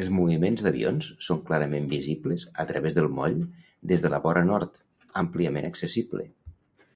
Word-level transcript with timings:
Els 0.00 0.08
moviments 0.14 0.62
d'avions 0.64 1.06
són 1.26 1.38
clarament 1.50 1.86
visibles 1.92 2.44
a 2.64 2.66
través 2.72 2.96
del 2.98 3.08
moll 3.20 3.38
des 3.94 4.04
de 4.08 4.10
la 4.16 4.18
vora 4.26 4.44
nord, 4.50 4.76
àmpliament 5.22 5.70
accessible. 5.70 6.28